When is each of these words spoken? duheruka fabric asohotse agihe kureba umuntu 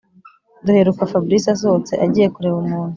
duheruka 0.65 1.09
fabric 1.11 1.45
asohotse 1.55 1.93
agihe 2.05 2.27
kureba 2.35 2.57
umuntu 2.63 2.89